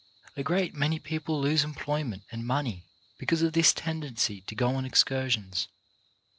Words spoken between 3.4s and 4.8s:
of this tendency to go